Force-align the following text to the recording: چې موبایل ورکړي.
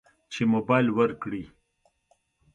چې 0.33 0.41
موبایل 0.53 0.87
ورکړي. 0.97 1.43